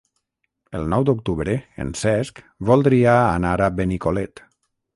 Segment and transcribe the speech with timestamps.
[0.79, 1.53] El nou d'octubre
[1.85, 2.41] en Cesc
[2.73, 4.43] voldria anar a Benicolet.